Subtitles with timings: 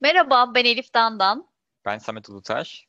[0.00, 1.48] Merhaba, ben Elif Dandan.
[1.84, 2.86] Ben Samet Ulutaş.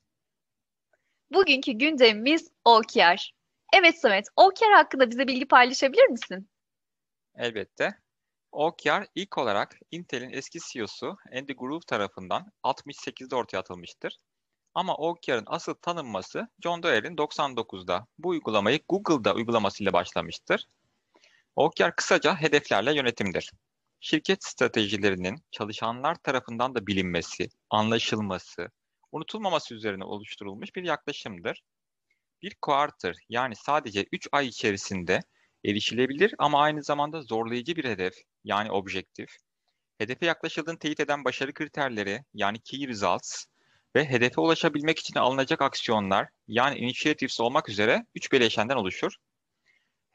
[1.32, 3.34] Bugünkü gündemimiz OKR.
[3.74, 6.50] Evet Samet, OKR hakkında bize bilgi paylaşabilir misin?
[7.36, 7.96] Elbette.
[8.52, 14.18] OKR ilk olarak Intel'in eski CEO'su Andy Grove tarafından 68'de ortaya atılmıştır.
[14.74, 20.66] Ama OKR'ın asıl tanınması John Doerr'in 99'da bu uygulamayı Google'da uygulamasıyla başlamıştır.
[21.56, 23.52] OKR kısaca hedeflerle yönetimdir.
[24.00, 28.68] Şirket stratejilerinin çalışanlar tarafından da bilinmesi, anlaşılması,
[29.12, 31.62] unutulmaması üzerine oluşturulmuş bir yaklaşımdır.
[32.42, 35.20] Bir quarter yani sadece 3 ay içerisinde
[35.66, 39.30] erişilebilir ama aynı zamanda zorlayıcı bir hedef yani objektif,
[39.98, 43.46] hedefe yaklaşıldığını teyit eden başarı kriterleri yani key results
[43.96, 49.14] ve hedefe ulaşabilmek için alınacak aksiyonlar yani initiatives olmak üzere 3 bileşenden oluşur.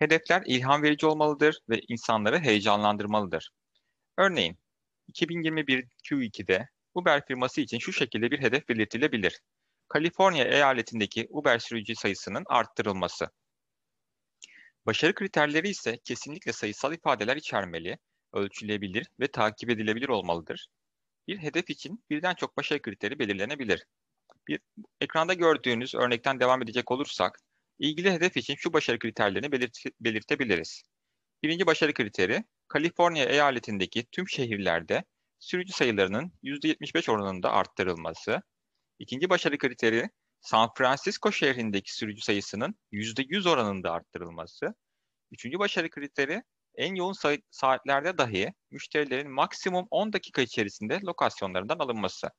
[0.04, 3.50] Hedefler ilham verici olmalıdır ve insanları heyecanlandırmalıdır.
[4.18, 4.58] Örneğin
[5.08, 9.40] 2021 Q2'de Uber firması için şu şekilde bir hedef belirtilebilir.
[9.88, 13.30] Kaliforniya eyaletindeki Uber sürücü sayısının arttırılması.
[14.86, 17.98] Başarı kriterleri ise kesinlikle sayısal ifadeler içermeli,
[18.32, 20.68] ölçülebilir ve takip edilebilir olmalıdır.
[21.28, 23.84] Bir hedef için birden çok başarı kriteri belirlenebilir.
[24.48, 24.60] Bir
[25.00, 27.38] ekranda gördüğünüz örnekten devam edecek olursak,
[27.78, 30.82] ilgili hedef için şu başarı kriterlerini belirt belirtebiliriz.
[31.42, 35.04] Birinci başarı kriteri, Kaliforniya eyaletindeki tüm şehirlerde
[35.38, 38.42] sürücü sayılarının %75 oranında arttırılması.
[38.98, 44.74] İkinci başarı kriteri, San Francisco şehrindeki sürücü sayısının %100 oranında arttırılması.
[45.30, 46.42] Üçüncü başarı kriteri,
[46.74, 47.14] en yoğun
[47.50, 52.30] saatlerde dahi müşterilerin maksimum 10 dakika içerisinde lokasyonlarından alınması.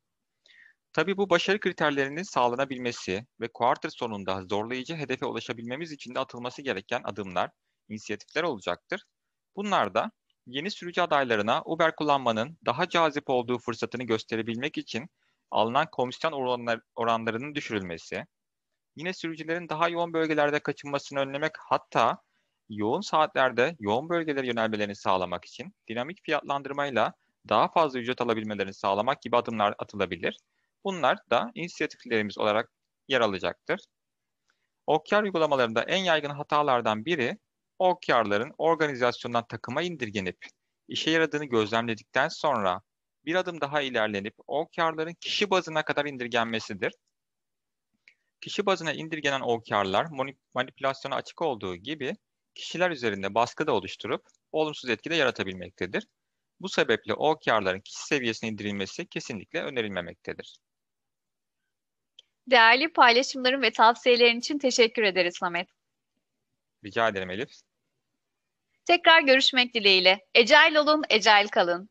[0.96, 7.02] Tabi bu başarı kriterlerinin sağlanabilmesi ve quarter sonunda zorlayıcı hedefe ulaşabilmemiz için de atılması gereken
[7.04, 7.50] adımlar,
[7.90, 9.04] inisiyatifler olacaktır.
[9.56, 10.12] Bunlar da
[10.48, 15.10] yeni sürücü adaylarına Uber kullanmanın daha cazip olduğu fırsatını gösterebilmek için
[15.52, 18.26] alınan komisyon oranlar, oranlarının düşürülmesi,
[18.96, 22.18] yine sürücülerin daha yoğun bölgelerde kaçınmasını önlemek hatta
[22.70, 27.14] yoğun saatlerde yoğun bölgelere yönelmelerini sağlamak için dinamik fiyatlandırmayla
[27.50, 30.38] daha fazla ücret alabilmelerini sağlamak gibi adımlar atılabilir.
[30.86, 32.70] Bunlar da inisiyatiflerimiz olarak
[33.08, 33.80] yer alacaktır.
[34.88, 37.38] OKR uygulamalarında en yaygın hatalardan biri
[37.80, 40.38] OKR'ların organizasyondan takıma indirgenip
[40.88, 42.82] işe yaradığını gözlemledikten sonra
[43.26, 46.94] bir adım daha ilerlenip OKR'ların kişi bazına kadar indirgenmesidir.
[48.42, 50.08] Kişi bazına indirgenen OKR'lar
[50.54, 52.14] manipülasyona açık olduğu gibi
[52.56, 54.22] kişiler üzerinde baskı da oluşturup
[54.52, 56.08] olumsuz etki de yaratabilmektedir.
[56.60, 60.58] Bu sebeple OKR'ların kişi seviyesine indirilmesi kesinlikle önerilmemektedir.
[62.48, 65.68] Değerli paylaşımların ve tavsiyelerin için teşekkür ederiz Samet.
[66.86, 67.50] Rica ederim Elif.
[68.86, 70.20] Tekrar görüşmek dileğiyle.
[70.36, 71.90] Ecail olun, ecail kalın.